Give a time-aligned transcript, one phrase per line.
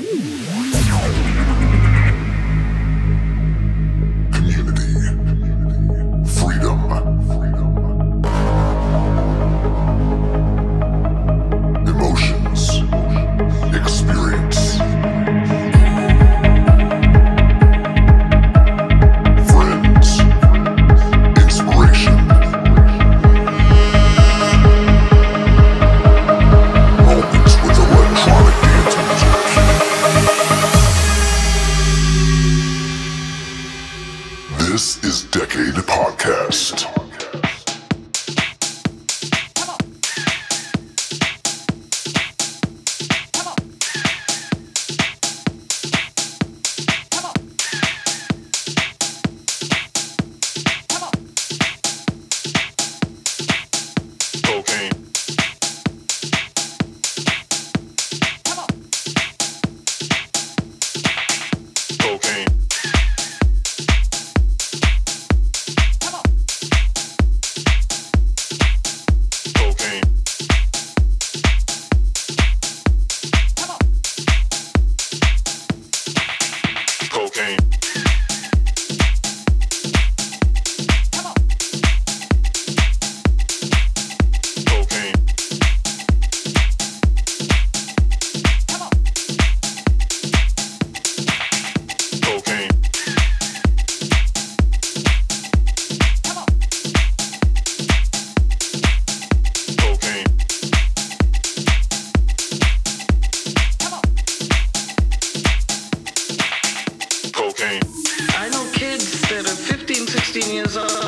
[0.00, 0.77] Música
[110.68, 111.07] is a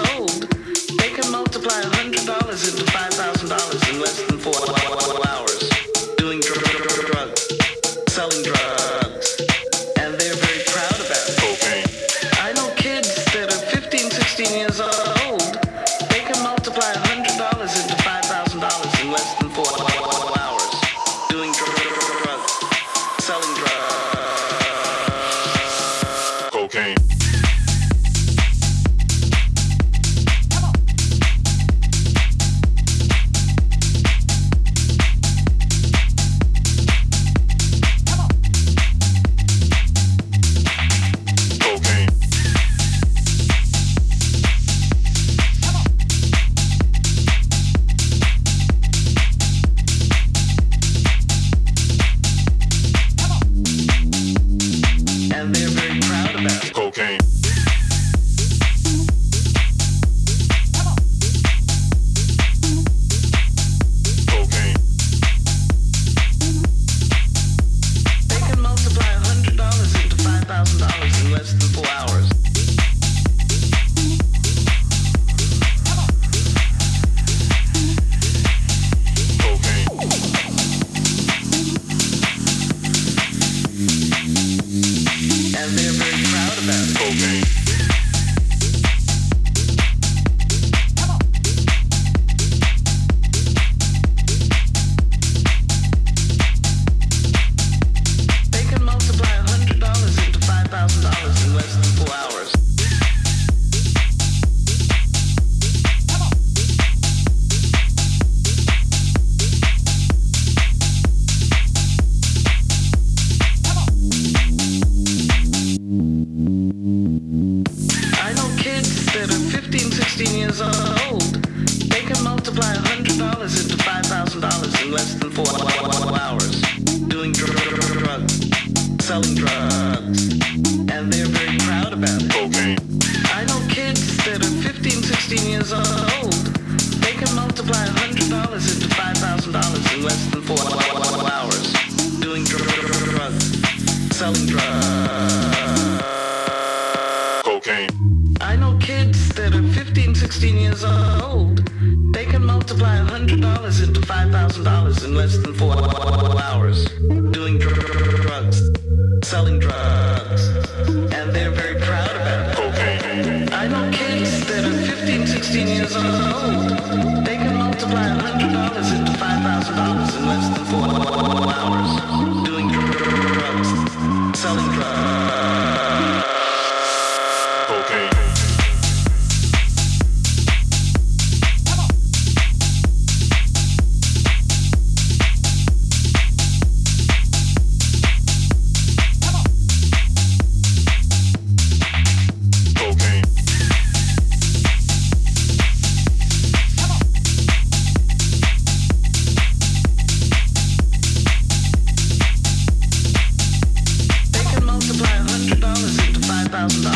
[206.69, 206.90] love.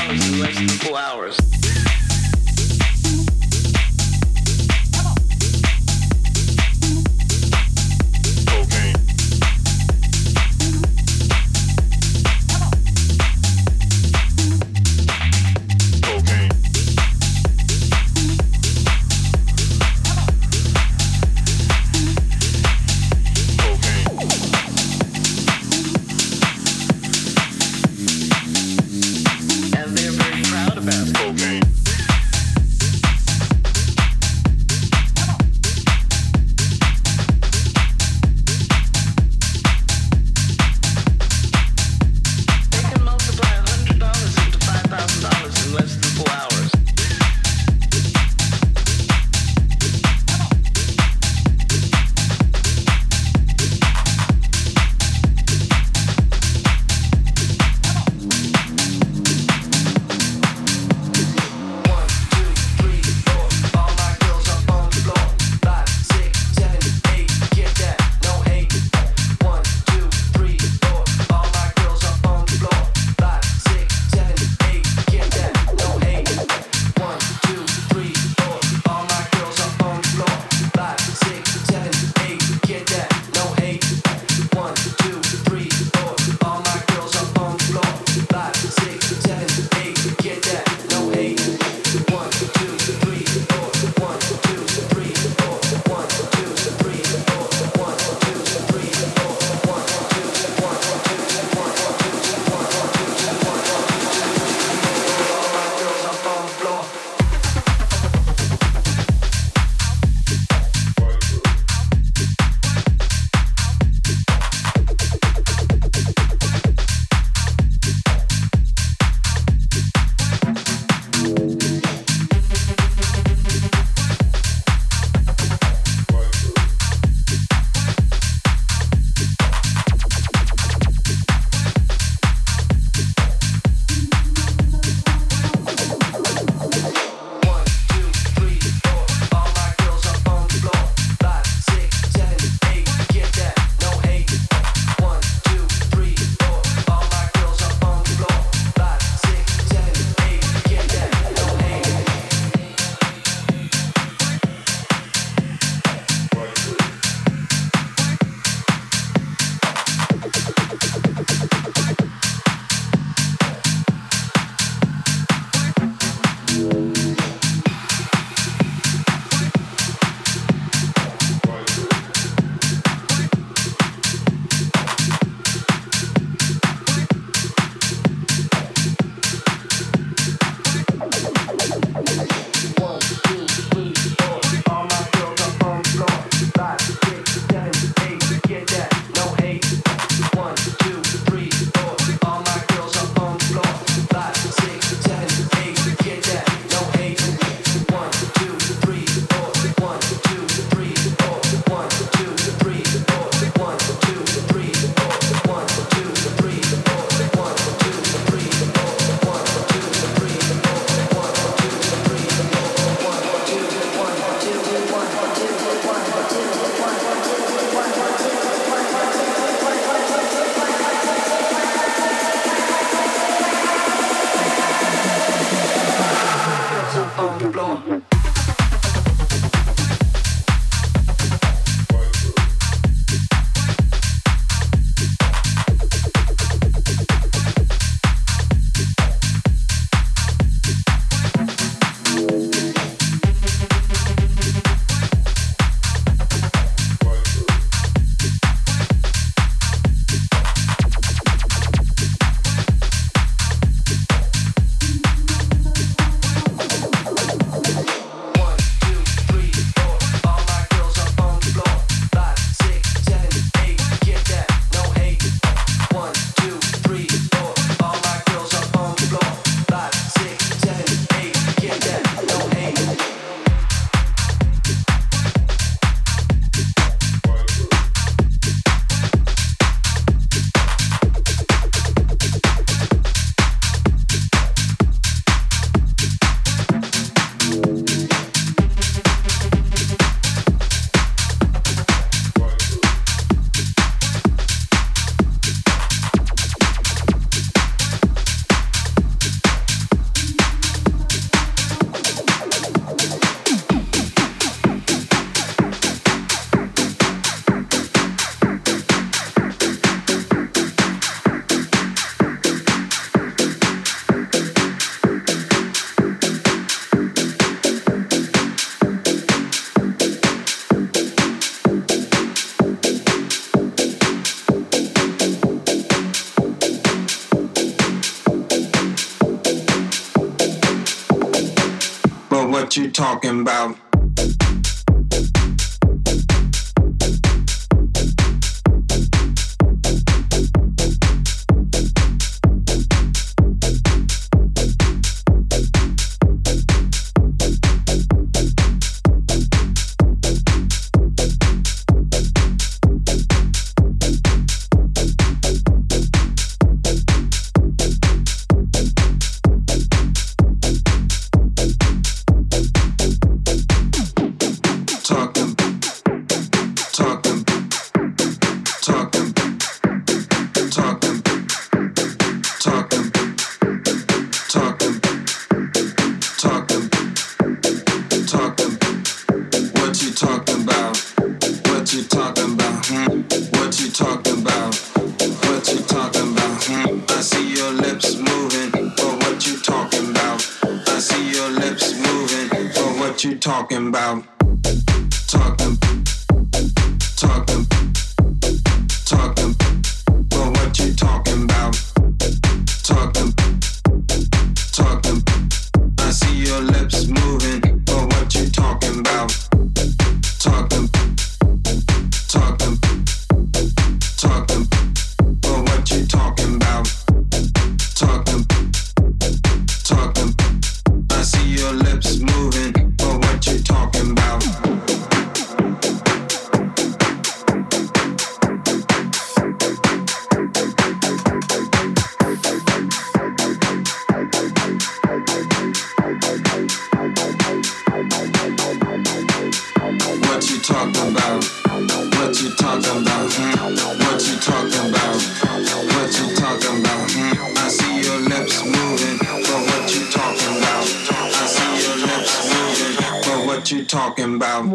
[332.76, 333.93] What you talking about.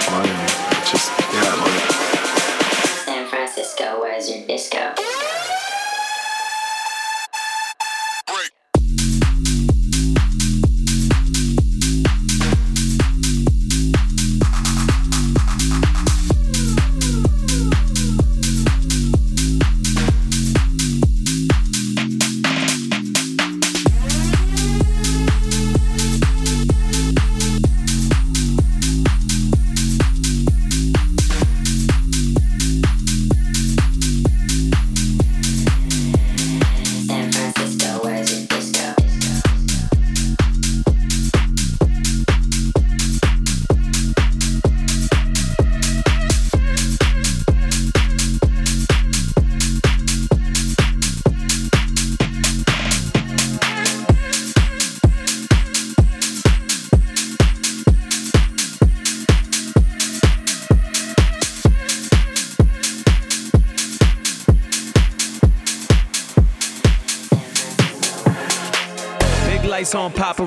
[0.00, 0.33] People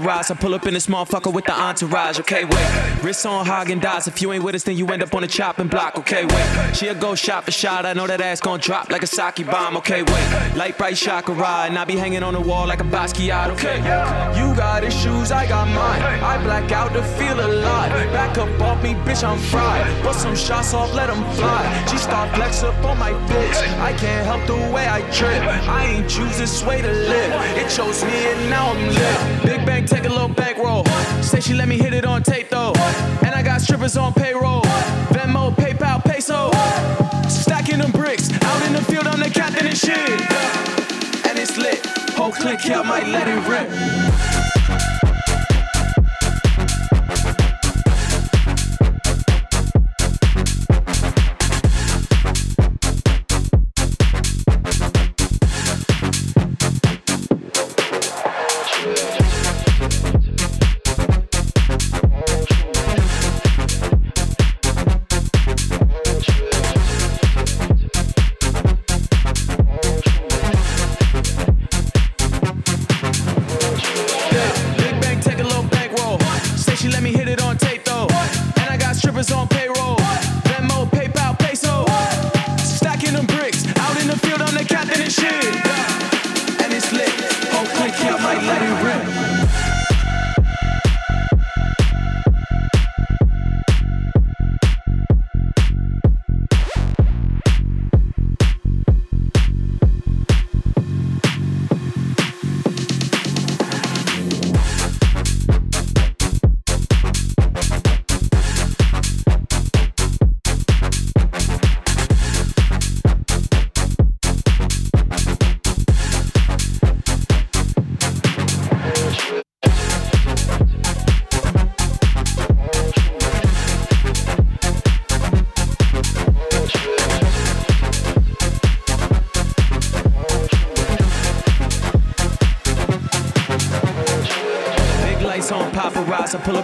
[0.08, 0.32] paparazzi.
[0.32, 2.20] I pull up in this motherfucker with the entourage.
[2.20, 3.04] Okay, wait.
[3.04, 4.08] Wrists on Häagen-Dazs.
[4.08, 5.98] If you ain't with us, then you end up on the chopping block.
[5.98, 6.76] Okay, wait.
[6.76, 7.86] She'll go shot for shot.
[7.86, 9.78] I know that ass gon' drop like a sake bomb.
[9.78, 10.56] Okay, wait.
[10.56, 11.36] Light bright chakra
[11.67, 13.50] and I be hanging on the wall like a Basquiat.
[13.52, 13.78] Okay,
[14.38, 16.02] you got issues, I got mine.
[16.24, 17.91] I black out to feel alive.
[18.12, 20.04] Back up off me, bitch, I'm fried.
[20.04, 21.86] Bust some shots off, let 'em fly.
[21.89, 23.58] She start flex up on my bitch.
[23.80, 25.41] I can't help the way I trip.
[25.67, 27.32] I ain't choose this way to live.
[27.58, 29.37] It chose me and now I'm lit.
[29.67, 30.86] Bang, take a little bankroll.
[31.21, 32.71] Say she let me hit it on tape though.
[33.25, 34.62] And I got strippers on payroll.
[35.12, 36.51] Venmo, PayPal, peso.
[37.27, 38.32] Stacking them bricks.
[38.32, 40.21] Out in the field, I'm the captain and shit.
[41.27, 41.86] And it's lit.
[42.15, 44.57] Whole click here, might let it rip.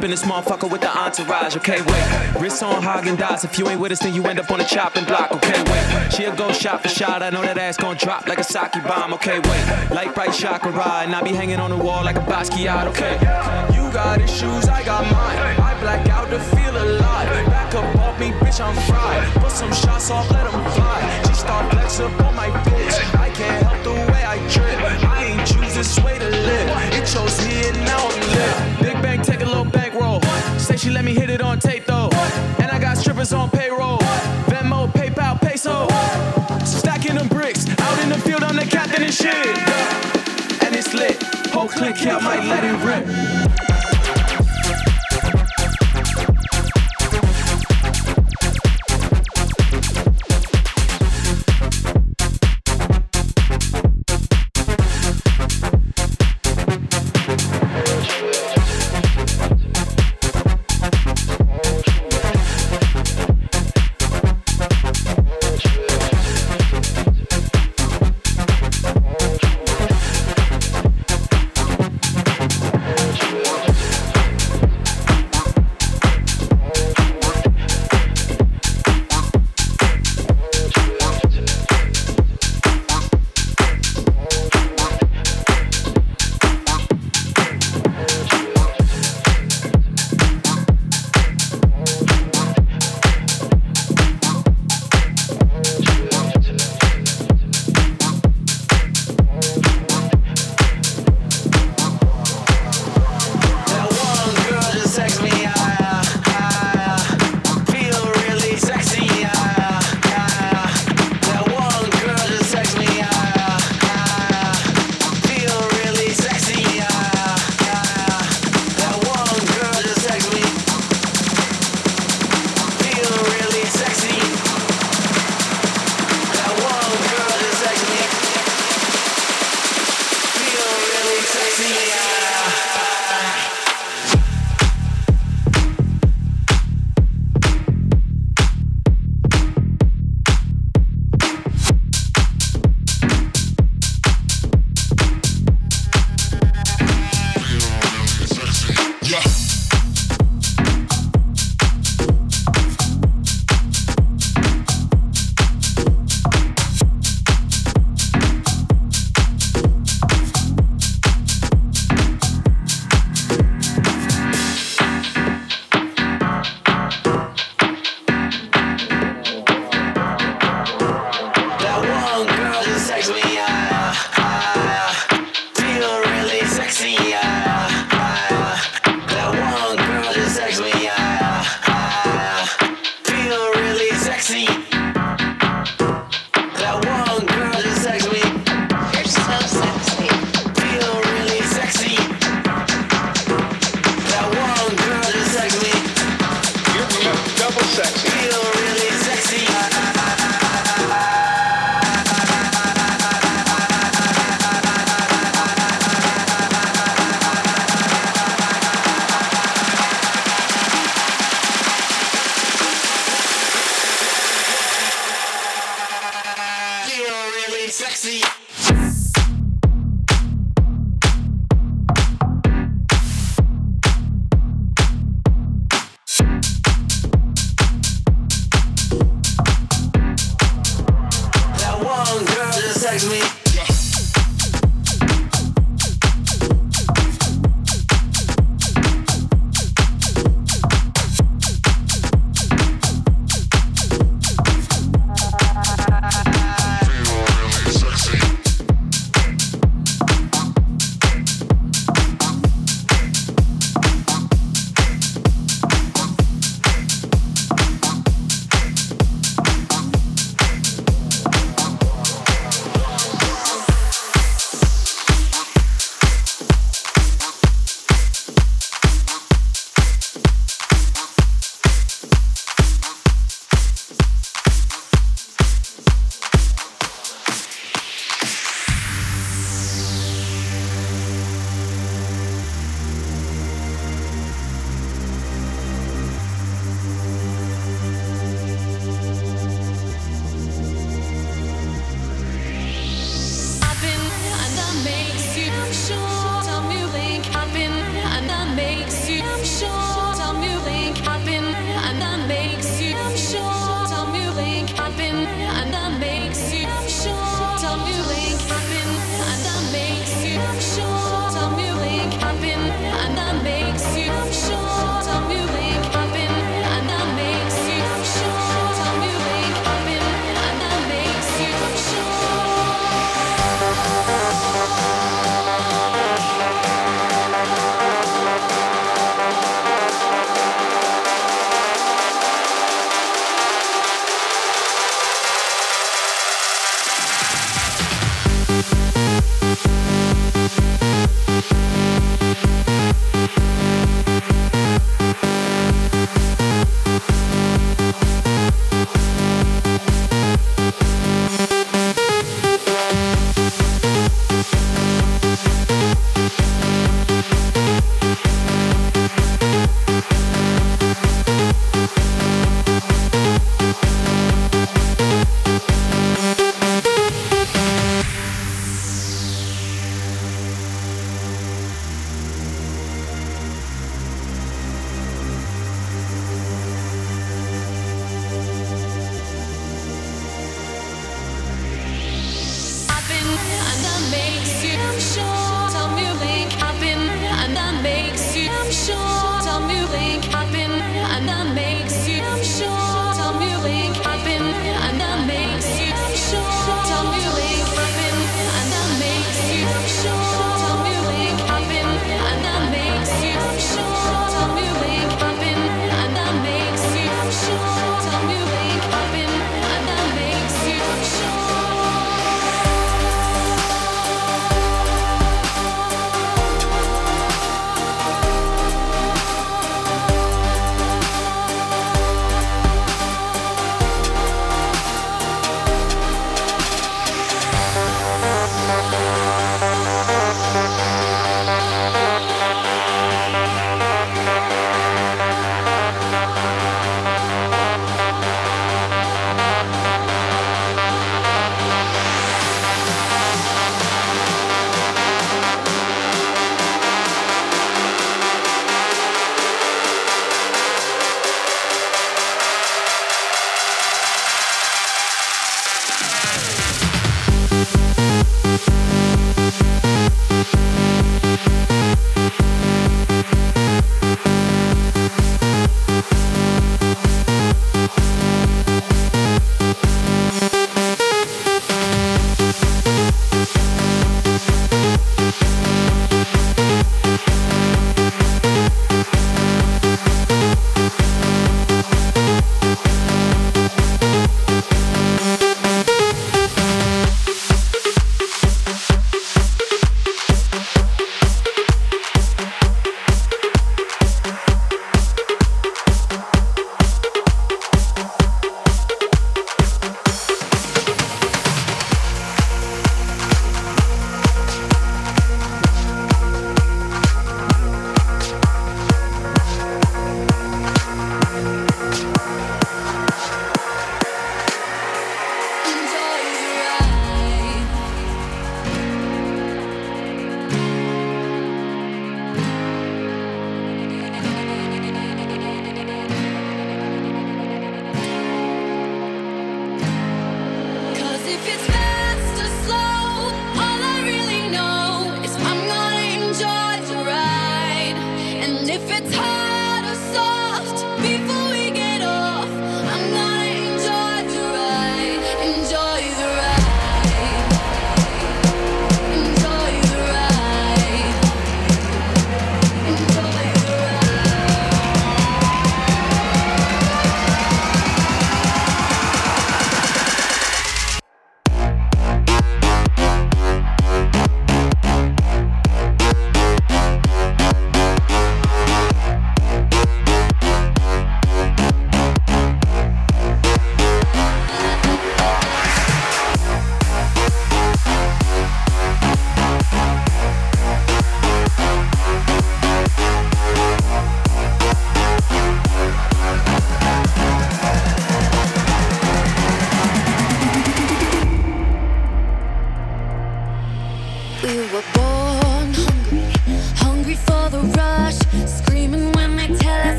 [0.00, 1.56] Up in this motherfucker with the entourage.
[1.58, 2.40] Okay, wait.
[2.40, 3.44] Wrist on Häagen-Dazs.
[3.44, 5.30] If you ain't with us, then you end up on the chopping block.
[5.30, 6.10] Okay, wait.
[6.10, 7.22] She'll go shot for shot.
[7.22, 9.12] I know that ass gon' drop like a sake bomb.
[9.12, 9.90] Okay, wait.
[9.90, 12.86] Light bright chakra and I be hanging on the wall like a Basquiat.
[12.86, 13.12] Okay.
[13.76, 15.60] You got issues, I got mine.
[15.60, 17.28] I black out to feel alive.
[17.52, 19.28] Back up off me, bitch, I'm fried.
[19.42, 21.22] Put some shots off, let them fly.
[21.28, 23.20] She start flex up on my bitch.
[23.20, 24.80] I can't help the way I trip.
[25.04, 26.19] I ain't choose this way
[39.10, 39.34] shit.
[40.62, 41.22] And it's lit.
[41.52, 43.69] Whole click, yeah, I might let it rip.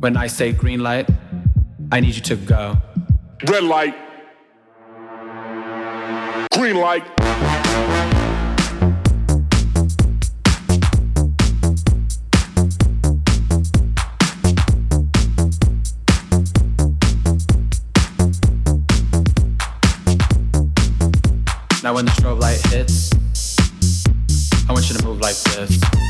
[0.00, 1.06] When I say green light,
[1.92, 2.78] I need you to go.
[3.46, 3.94] Red light.
[6.54, 7.04] Green light.
[21.82, 23.10] Now when the strobe light hits,
[24.66, 26.09] I want you to move like this.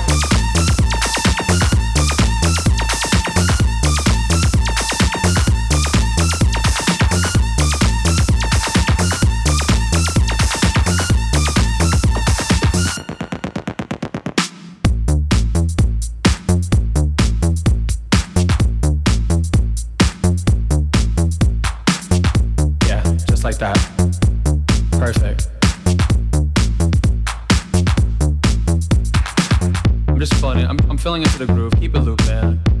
[25.01, 25.47] Perfect.
[30.07, 30.69] I'm just it.
[30.69, 31.73] I'm, I'm feeling into the groove.
[31.79, 32.59] Keep it looping.
[32.59, 32.80] piece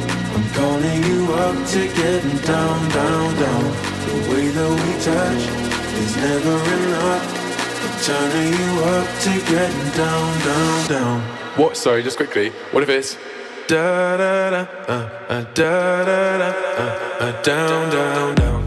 [0.35, 3.63] I'm calling you up to get down, down, down.
[4.07, 5.43] The way that we touch
[6.03, 7.25] is never enough.
[7.83, 11.21] I'm turning you up to get down, down, down.
[11.57, 11.77] What?
[11.77, 12.49] Sorry, just quickly.
[12.71, 13.17] What if it's
[13.67, 18.60] Da da da, uh, uh, da da da, uh, uh, down, down, down.